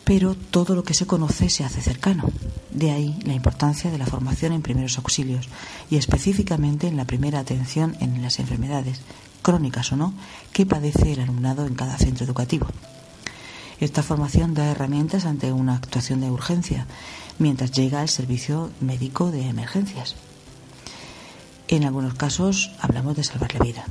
Pero 0.03 0.35
todo 0.35 0.75
lo 0.75 0.83
que 0.83 0.93
se 0.93 1.07
conoce 1.07 1.49
se 1.49 1.63
hace 1.63 1.81
cercano. 1.81 2.29
De 2.69 2.91
ahí 2.91 3.17
la 3.25 3.33
importancia 3.33 3.89
de 3.89 3.97
la 3.97 4.05
formación 4.05 4.53
en 4.53 4.61
primeros 4.61 4.99
auxilios 4.99 5.49
y 5.89 5.97
específicamente 5.97 6.87
en 6.87 6.97
la 6.97 7.05
primera 7.05 7.39
atención 7.39 7.97
en 7.99 8.21
las 8.21 8.37
enfermedades, 8.37 9.01
crónicas 9.41 9.91
o 9.91 9.95
no, 9.95 10.13
que 10.53 10.65
padece 10.65 11.13
el 11.13 11.21
alumnado 11.21 11.65
en 11.65 11.75
cada 11.75 11.97
centro 11.97 12.25
educativo. 12.25 12.67
Esta 13.79 14.03
formación 14.03 14.53
da 14.53 14.71
herramientas 14.71 15.25
ante 15.25 15.53
una 15.53 15.75
actuación 15.75 16.19
de 16.19 16.29
urgencia, 16.29 16.85
mientras 17.39 17.71
llega 17.71 18.01
el 18.01 18.09
servicio 18.09 18.71
médico 18.81 19.31
de 19.31 19.47
emergencias. 19.47 20.15
En 21.69 21.85
algunos 21.85 22.15
casos 22.15 22.71
hablamos 22.81 23.15
de 23.15 23.23
salvar 23.23 23.53
la 23.53 23.63
vida. 23.63 23.85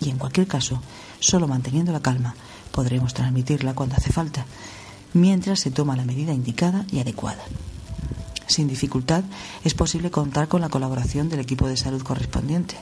Y 0.00 0.10
en 0.10 0.18
cualquier 0.18 0.46
caso, 0.46 0.80
solo 1.20 1.48
manteniendo 1.48 1.92
la 1.92 2.02
calma 2.02 2.34
podremos 2.72 3.14
transmitirla 3.14 3.74
cuando 3.74 3.94
hace 3.94 4.12
falta, 4.12 4.46
mientras 5.12 5.60
se 5.60 5.70
toma 5.70 5.96
la 5.96 6.04
medida 6.04 6.34
indicada 6.34 6.84
y 6.90 6.98
adecuada. 6.98 7.44
Sin 8.46 8.68
dificultad 8.68 9.24
es 9.62 9.74
posible 9.74 10.10
contar 10.10 10.48
con 10.48 10.60
la 10.60 10.68
colaboración 10.68 11.28
del 11.28 11.40
equipo 11.40 11.68
de 11.68 11.76
salud 11.76 12.02
correspondiente, 12.02 12.76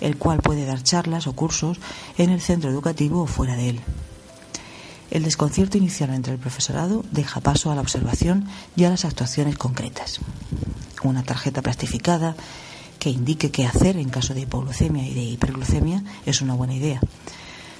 el 0.00 0.16
cual 0.16 0.40
puede 0.40 0.66
dar 0.66 0.82
charlas 0.82 1.26
o 1.26 1.32
cursos 1.32 1.78
en 2.18 2.30
el 2.30 2.40
centro 2.40 2.70
educativo 2.70 3.22
o 3.22 3.26
fuera 3.26 3.56
de 3.56 3.70
él. 3.70 3.80
El 5.10 5.22
desconcierto 5.22 5.78
inicial 5.78 6.12
entre 6.12 6.32
el 6.32 6.38
profesorado 6.38 7.04
deja 7.12 7.40
paso 7.40 7.70
a 7.70 7.74
la 7.74 7.80
observación 7.80 8.48
y 8.74 8.84
a 8.84 8.90
las 8.90 9.04
actuaciones 9.04 9.56
concretas. 9.56 10.20
Una 11.02 11.22
tarjeta 11.22 11.62
plastificada 11.62 12.34
que 12.98 13.10
indique 13.10 13.50
qué 13.50 13.66
hacer 13.66 13.96
en 13.96 14.08
caso 14.08 14.34
de 14.34 14.40
hipoglucemia 14.40 15.06
y 15.06 15.14
de 15.14 15.22
hiperglucemia 15.22 16.02
es 16.24 16.40
una 16.40 16.54
buena 16.54 16.74
idea. 16.74 17.00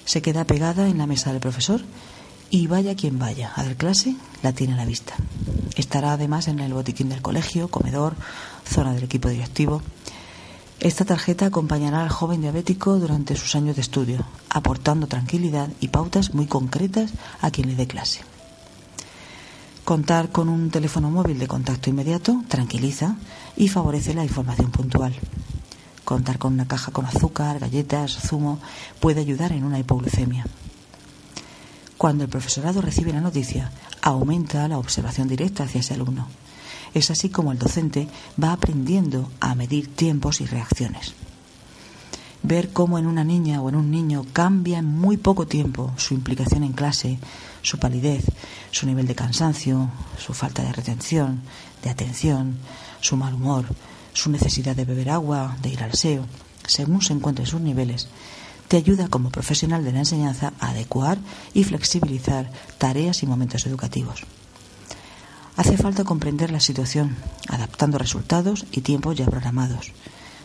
Se 0.04 0.22
queda 0.22 0.44
pegada 0.44 0.88
en 0.88 0.98
la 0.98 1.06
mesa 1.06 1.32
del 1.32 1.40
profesor 1.40 1.82
y 2.48 2.68
vaya 2.68 2.94
quien 2.94 3.18
vaya 3.18 3.52
a 3.56 3.64
dar 3.64 3.74
clase, 3.74 4.14
la 4.42 4.52
tiene 4.52 4.74
a 4.74 4.76
la 4.76 4.84
vista. 4.84 5.14
Estará 5.74 6.12
además 6.12 6.46
en 6.48 6.60
el 6.60 6.72
botiquín 6.72 7.08
del 7.08 7.22
colegio, 7.22 7.68
comedor, 7.68 8.14
zona 8.64 8.94
del 8.94 9.04
equipo 9.04 9.28
directivo. 9.28 9.82
Esta 10.80 11.06
tarjeta 11.06 11.46
acompañará 11.46 12.02
al 12.02 12.10
joven 12.10 12.42
diabético 12.42 12.98
durante 12.98 13.34
sus 13.34 13.54
años 13.54 13.76
de 13.76 13.82
estudio, 13.82 14.26
aportando 14.50 15.06
tranquilidad 15.06 15.70
y 15.80 15.88
pautas 15.88 16.34
muy 16.34 16.46
concretas 16.46 17.12
a 17.40 17.50
quien 17.50 17.68
le 17.68 17.76
dé 17.76 17.86
clase. 17.86 18.20
Contar 19.84 20.30
con 20.30 20.48
un 20.48 20.70
teléfono 20.70 21.10
móvil 21.10 21.38
de 21.38 21.48
contacto 21.48 21.88
inmediato 21.88 22.42
tranquiliza 22.48 23.16
y 23.56 23.68
favorece 23.68 24.12
la 24.14 24.24
información 24.24 24.70
puntual. 24.70 25.14
Contar 26.04 26.38
con 26.38 26.52
una 26.52 26.68
caja 26.68 26.92
con 26.92 27.06
azúcar, 27.06 27.58
galletas, 27.58 28.18
zumo 28.28 28.60
puede 29.00 29.20
ayudar 29.20 29.52
en 29.52 29.64
una 29.64 29.78
hipoglucemia. 29.78 30.44
Cuando 31.96 32.24
el 32.24 32.30
profesorado 32.30 32.82
recibe 32.82 33.12
la 33.12 33.22
noticia, 33.22 33.70
aumenta 34.02 34.68
la 34.68 34.78
observación 34.78 35.26
directa 35.26 35.64
hacia 35.64 35.80
ese 35.80 35.94
alumno. 35.94 36.28
Es 36.96 37.10
así 37.10 37.28
como 37.28 37.52
el 37.52 37.58
docente 37.58 38.08
va 38.42 38.52
aprendiendo 38.54 39.30
a 39.38 39.54
medir 39.54 39.94
tiempos 39.94 40.40
y 40.40 40.46
reacciones. 40.46 41.12
Ver 42.42 42.72
cómo 42.72 42.98
en 42.98 43.06
una 43.06 43.22
niña 43.22 43.60
o 43.60 43.68
en 43.68 43.76
un 43.76 43.90
niño 43.90 44.24
cambia 44.32 44.78
en 44.78 44.86
muy 44.86 45.18
poco 45.18 45.46
tiempo 45.46 45.92
su 45.98 46.14
implicación 46.14 46.62
en 46.62 46.72
clase, 46.72 47.18
su 47.60 47.78
palidez, 47.78 48.24
su 48.70 48.86
nivel 48.86 49.06
de 49.06 49.14
cansancio, 49.14 49.90
su 50.16 50.32
falta 50.32 50.62
de 50.62 50.72
retención, 50.72 51.42
de 51.82 51.90
atención, 51.90 52.56
su 53.02 53.18
mal 53.18 53.34
humor, 53.34 53.66
su 54.14 54.30
necesidad 54.30 54.74
de 54.74 54.86
beber 54.86 55.10
agua, 55.10 55.54
de 55.60 55.68
ir 55.68 55.82
al 55.82 55.90
aseo, 55.90 56.24
según 56.66 57.02
se 57.02 57.12
encuentren 57.12 57.46
sus 57.46 57.60
niveles, 57.60 58.08
te 58.68 58.78
ayuda 58.78 59.08
como 59.08 59.28
profesional 59.28 59.84
de 59.84 59.92
la 59.92 59.98
enseñanza 59.98 60.54
a 60.60 60.70
adecuar 60.70 61.18
y 61.52 61.62
flexibilizar 61.64 62.50
tareas 62.78 63.22
y 63.22 63.26
momentos 63.26 63.66
educativos. 63.66 64.24
Hace 65.56 65.78
falta 65.78 66.04
comprender 66.04 66.50
la 66.50 66.60
situación, 66.60 67.16
adaptando 67.48 67.96
resultados 67.96 68.66
y 68.72 68.82
tiempos 68.82 69.16
ya 69.16 69.24
programados. 69.24 69.92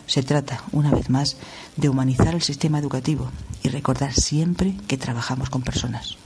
Se 0.06 0.22
trata, 0.22 0.64
una 0.72 0.90
vez 0.90 1.10
más, 1.10 1.36
de 1.76 1.90
humanizar 1.90 2.34
el 2.34 2.42
sistema 2.42 2.78
educativo 2.78 3.30
y 3.62 3.68
recordar 3.68 4.14
siempre 4.14 4.74
que 4.88 4.96
trabajamos 4.96 5.50
con 5.50 5.62
personas. 5.62 6.16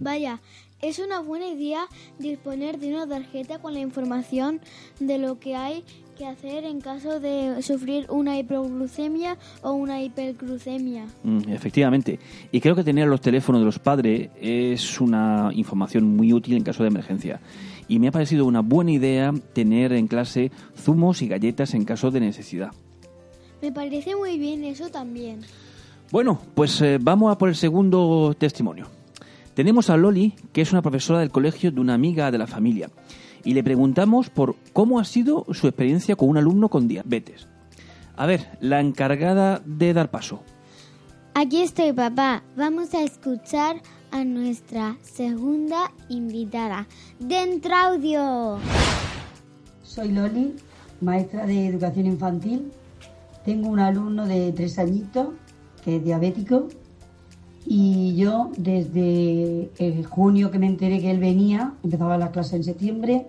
Vaya, 0.00 0.40
es 0.82 0.98
una 0.98 1.20
buena 1.20 1.46
idea 1.46 1.86
disponer 2.18 2.78
de 2.78 2.88
una 2.88 3.06
tarjeta 3.06 3.60
con 3.60 3.72
la 3.72 3.80
información 3.80 4.60
de 4.98 5.18
lo 5.18 5.38
que 5.38 5.54
hay 5.54 5.84
que 6.14 6.26
hacer 6.26 6.64
en 6.64 6.80
caso 6.80 7.20
de 7.20 7.60
sufrir 7.62 8.06
una 8.08 8.38
hipoglucemia 8.38 9.36
o 9.62 9.72
una 9.72 10.02
hiperglucemia. 10.02 11.06
Mm, 11.22 11.48
efectivamente. 11.48 12.18
Y 12.52 12.60
creo 12.60 12.74
que 12.74 12.84
tener 12.84 13.08
los 13.08 13.20
teléfonos 13.20 13.60
de 13.60 13.66
los 13.66 13.78
padres 13.78 14.30
es 14.40 15.00
una 15.00 15.50
información 15.52 16.16
muy 16.16 16.32
útil 16.32 16.56
en 16.56 16.62
caso 16.62 16.82
de 16.82 16.88
emergencia. 16.88 17.40
Y 17.88 17.98
me 17.98 18.08
ha 18.08 18.12
parecido 18.12 18.46
una 18.46 18.60
buena 18.60 18.92
idea 18.92 19.32
tener 19.52 19.92
en 19.92 20.06
clase 20.06 20.50
zumos 20.76 21.22
y 21.22 21.28
galletas 21.28 21.74
en 21.74 21.84
caso 21.84 22.10
de 22.10 22.20
necesidad. 22.20 22.70
Me 23.60 23.72
parece 23.72 24.14
muy 24.14 24.38
bien 24.38 24.64
eso 24.64 24.90
también. 24.90 25.40
Bueno, 26.10 26.40
pues 26.54 26.80
eh, 26.80 26.98
vamos 27.00 27.32
a 27.32 27.38
por 27.38 27.48
el 27.48 27.56
segundo 27.56 28.34
testimonio. 28.38 28.86
Tenemos 29.54 29.88
a 29.88 29.96
Loli, 29.96 30.34
que 30.52 30.62
es 30.62 30.72
una 30.72 30.82
profesora 30.82 31.20
del 31.20 31.30
colegio 31.30 31.70
de 31.70 31.80
una 31.80 31.94
amiga 31.94 32.30
de 32.30 32.38
la 32.38 32.46
familia, 32.46 32.90
y 33.44 33.54
le 33.54 33.62
preguntamos 33.62 34.30
por 34.30 34.56
cómo 34.72 34.98
ha 34.98 35.04
sido 35.04 35.46
su 35.52 35.66
experiencia 35.66 36.16
con 36.16 36.28
un 36.28 36.38
alumno 36.38 36.68
con 36.68 36.88
diabetes. 36.88 37.46
A 38.16 38.26
ver, 38.26 38.56
la 38.60 38.80
encargada 38.80 39.60
de 39.64 39.92
dar 39.92 40.10
paso. 40.10 40.40
Aquí 41.34 41.62
estoy, 41.62 41.92
papá. 41.92 42.42
Vamos 42.56 42.94
a 42.94 43.02
escuchar 43.02 43.82
a 44.12 44.24
nuestra 44.24 44.96
segunda 45.02 45.90
invitada. 46.08 46.86
Dentro 47.18 47.74
audio. 47.74 48.58
Soy 49.82 50.12
Loli, 50.12 50.54
maestra 51.00 51.46
de 51.46 51.66
educación 51.66 52.06
infantil. 52.06 52.70
Tengo 53.44 53.68
un 53.68 53.80
alumno 53.80 54.26
de 54.26 54.52
tres 54.52 54.78
añitos 54.78 55.28
que 55.84 55.96
es 55.96 56.04
diabético 56.04 56.68
y 57.66 58.14
yo 58.16 58.50
desde 58.56 59.70
el 59.78 60.06
junio 60.06 60.50
que 60.50 60.58
me 60.58 60.66
enteré 60.66 61.00
que 61.00 61.10
él 61.10 61.18
venía, 61.18 61.74
empezaba 61.82 62.18
la 62.18 62.30
clase 62.30 62.56
en 62.56 62.64
septiembre, 62.64 63.26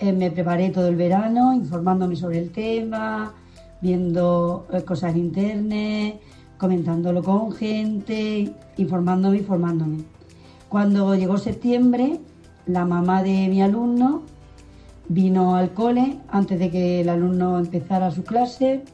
eh, 0.00 0.12
me 0.12 0.30
preparé 0.30 0.70
todo 0.70 0.86
el 0.86 0.96
verano 0.96 1.52
informándome 1.52 2.14
sobre 2.14 2.38
el 2.38 2.50
tema, 2.50 3.34
viendo 3.80 4.66
eh, 4.72 4.82
cosas 4.82 5.12
en 5.14 5.18
internet, 5.18 6.20
comentándolo 6.56 7.22
con 7.22 7.50
gente, 7.50 8.52
informándome, 8.76 9.38
informándome. 9.38 10.04
Cuando 10.68 11.16
llegó 11.16 11.36
septiembre, 11.38 12.20
la 12.66 12.84
mamá 12.84 13.24
de 13.24 13.48
mi 13.48 13.60
alumno 13.60 14.22
vino 15.08 15.56
al 15.56 15.72
cole 15.72 16.18
antes 16.28 16.58
de 16.60 16.70
que 16.70 17.00
el 17.00 17.08
alumno 17.08 17.58
empezara 17.58 18.12
su 18.12 18.22
clase 18.22 18.84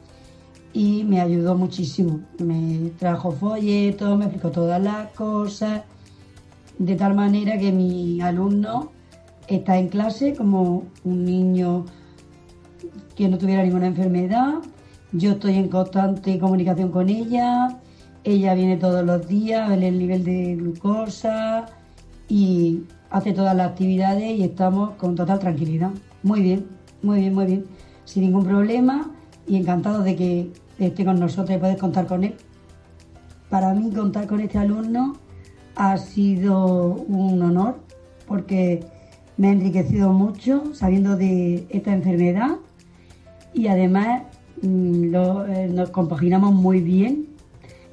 y 0.73 1.03
me 1.03 1.21
ayudó 1.21 1.53
muchísimo. 1.55 2.21
Me 2.39 2.91
trajo 2.97 3.31
folletos, 3.31 4.17
me 4.17 4.25
explicó 4.25 4.49
todas 4.49 4.81
las 4.81 5.11
cosas, 5.11 5.83
de 6.79 6.95
tal 6.95 7.13
manera 7.13 7.59
que 7.59 7.71
mi 7.71 8.21
alumno 8.21 8.94
está 9.47 9.77
en 9.77 9.89
clase 9.89 10.33
como 10.35 10.83
un 11.03 11.25
niño 11.25 11.85
que 13.15 13.27
no 13.27 13.37
tuviera 13.37 13.63
ninguna 13.63 13.87
enfermedad. 13.87 14.55
Yo 15.11 15.31
estoy 15.31 15.55
en 15.55 15.69
constante 15.69 16.39
comunicación 16.39 16.91
con 16.91 17.09
ella. 17.09 17.79
Ella 18.23 18.53
viene 18.53 18.77
todos 18.77 19.05
los 19.05 19.27
días 19.27 19.61
a 19.61 19.69
ver 19.69 19.83
el 19.83 19.99
nivel 19.99 20.23
de 20.23 20.55
glucosa 20.55 21.67
y 22.27 22.83
hace 23.09 23.33
todas 23.33 23.55
las 23.55 23.69
actividades 23.69 24.37
y 24.37 24.43
estamos 24.43 24.91
con 24.95 25.15
total 25.15 25.39
tranquilidad. 25.39 25.91
Muy 26.23 26.41
bien, 26.41 26.65
muy 27.01 27.19
bien, 27.19 27.33
muy 27.33 27.45
bien. 27.45 27.65
Sin 28.03 28.23
ningún 28.23 28.45
problema 28.45 29.11
y 29.47 29.57
encantado 29.57 30.01
de 30.01 30.15
que 30.15 30.51
esté 30.79 31.05
con 31.05 31.19
nosotros 31.19 31.55
y 31.55 31.59
poder 31.59 31.77
contar 31.77 32.07
con 32.07 32.23
él. 32.23 32.35
Para 33.49 33.73
mí 33.73 33.91
contar 33.91 34.27
con 34.27 34.39
este 34.39 34.57
alumno 34.57 35.13
ha 35.75 35.97
sido 35.97 36.95
un 37.07 37.41
honor 37.41 37.77
porque 38.27 38.83
me 39.37 39.49
ha 39.49 39.51
enriquecido 39.51 40.13
mucho 40.13 40.73
sabiendo 40.73 41.17
de 41.17 41.65
esta 41.69 41.93
enfermedad 41.93 42.57
y 43.53 43.67
además 43.67 44.23
mm, 44.61 45.15
eh, 45.15 45.69
nos 45.71 45.89
compaginamos 45.89 46.53
muy 46.53 46.81
bien 46.81 47.27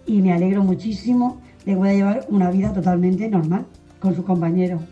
y 0.07 0.23
me 0.23 0.33
alegro 0.33 0.63
muchísimo 0.63 1.41
de 1.65 1.73
que 1.73 1.77
pueda 1.77 1.93
llevar 1.93 2.27
una 2.29 2.51
vida 2.51 2.73
totalmente 2.73 3.29
normal 3.29 3.67
con 4.01 4.15
sus 4.15 4.25
compañeros. 4.25 4.83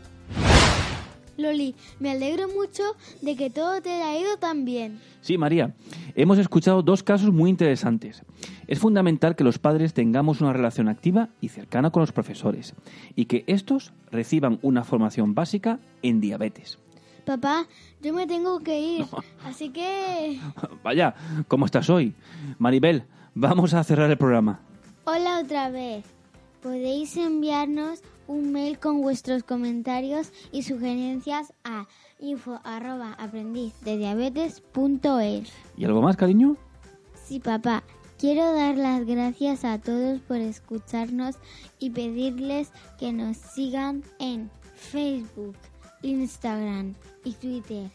Loli, 1.41 1.75
me 1.99 2.11
alegro 2.11 2.49
mucho 2.49 2.83
de 3.23 3.37
que 3.37 3.51
todo 3.51 3.81
te 3.81 3.91
haya 3.91 4.19
ido 4.19 4.37
tan 4.39 4.65
bien. 4.65 5.01
Sí, 5.21 5.39
María, 5.39 5.75
hemos 6.15 6.39
escuchado 6.39 6.83
dos 6.83 7.03
casos 7.03 7.33
muy 7.33 7.51
interesantes. 7.51 8.23
Es 8.67 8.79
fundamental 8.79 9.35
que 9.35 9.45
los 9.45 9.59
padres 9.59 9.95
tengamos 9.95 10.41
una 10.41 10.53
relación 10.53 10.89
activa 10.89 11.31
y 11.41 11.49
cercana 11.49 11.91
con 11.91 12.03
los 12.03 12.13
profesores 12.13 12.75
y 13.17 13.25
que 13.25 13.45
estos 13.47 13.93
reciban 14.11 14.59
una 14.63 14.85
formación 14.85 15.35
básica 15.35 15.81
en 16.03 16.21
diabetes. 16.21 16.79
Papá, 17.25 17.67
yo 18.03 18.15
me 18.15 18.27
tengo 18.27 18.61
que 18.61 18.81
ir, 18.81 19.07
así 19.45 19.71
que... 19.71 20.39
Vaya, 20.83 21.15
¿cómo 21.49 21.67
estás 21.67 21.91
hoy? 21.91 22.15
Maribel, 22.59 23.05
vamos 23.35 23.75
a 23.75 23.85
cerrar 23.85 24.11
el 24.11 24.17
programa. 24.19 24.61
Hola 25.05 25.41
otra 25.45 25.71
vez. 25.71 26.05
Podéis 26.63 27.17
enviarnos 27.17 28.03
un 28.31 28.53
mail 28.53 28.79
con 28.79 29.03
vuestros 29.03 29.43
comentarios 29.43 30.31
y 30.53 30.63
sugerencias 30.63 31.53
a 31.65 31.89
info 32.21 32.61
arroba 32.63 33.13
aprendiz 33.15 33.75
de 33.81 33.99
diabetes.es. 33.99 35.53
¿Y 35.77 35.85
algo 35.85 36.01
más, 36.01 36.17
cariño? 36.17 36.57
Sí, 37.25 37.41
papá. 37.41 37.83
Quiero 38.19 38.53
dar 38.55 38.77
las 38.77 39.05
gracias 39.05 39.65
a 39.65 39.79
todos 39.79 40.21
por 40.21 40.37
escucharnos 40.37 41.37
y 41.81 41.91
pedirles 41.91 42.71
que 42.99 43.13
nos 43.13 43.37
sigan 43.37 44.05
en 44.21 44.49
Facebook, 44.77 45.57
Instagram 46.03 46.95
y 47.25 47.33
Twitter. 47.33 47.91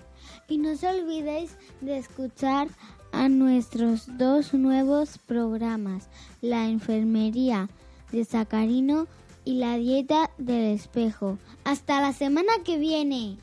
Y 0.50 0.58
no 0.58 0.72
os 0.72 0.84
olvidéis 0.84 1.56
de 1.80 1.98
escuchar 1.98 2.68
a 3.14 3.30
nuestros 3.30 4.18
dos 4.18 4.54
nuevos 4.54 5.18
programas, 5.18 6.10
La 6.42 6.68
Enfermería 6.68 7.70
de 8.12 8.26
Sacarino 8.26 9.08
y 9.46 9.60
La 9.60 9.78
Dieta 9.78 10.32
del 10.38 10.74
Espejo. 10.74 11.38
Hasta 11.64 12.02
la 12.02 12.12
semana 12.12 12.52
que 12.66 12.78
viene. 12.78 13.38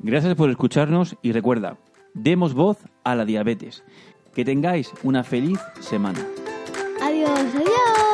Gracias 0.00 0.34
por 0.34 0.50
escucharnos 0.50 1.16
y 1.22 1.32
recuerda, 1.32 1.78
demos 2.14 2.54
voz 2.54 2.78
a 3.04 3.14
la 3.14 3.24
diabetes. 3.24 3.84
Que 4.34 4.44
tengáis 4.44 4.90
una 5.02 5.22
feliz 5.22 5.60
semana. 5.80 6.26
Adiós, 7.00 7.30
adiós. 7.30 8.11